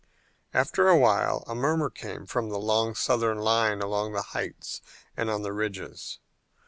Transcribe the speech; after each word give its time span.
After 0.51 0.89
a 0.89 0.97
while 0.97 1.43
a 1.45 1.53
murmur 1.53 1.91
came 1.91 2.25
from 2.25 2.49
the 2.49 2.57
long 2.57 2.95
Southern 2.95 3.37
line 3.37 3.83
along 3.83 4.13
the 4.13 4.23
heights 4.33 4.81
and 5.15 5.29
on 5.29 5.43
the 5.43 5.53
ridges. 5.53 6.17